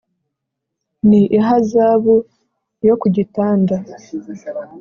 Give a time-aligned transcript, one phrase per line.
[1.09, 2.15] ni ihazabu
[2.87, 3.75] yo ku gitanda.